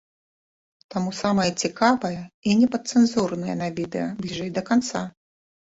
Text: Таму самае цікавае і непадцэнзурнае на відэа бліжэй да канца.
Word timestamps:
Таму 0.95 1.13
самае 1.17 1.45
цікавае 1.65 2.19
і 2.49 2.57
непадцэнзурнае 2.63 3.55
на 3.61 3.73
відэа 3.81 4.07
бліжэй 4.25 4.49
да 4.59 4.71
канца. 4.73 5.09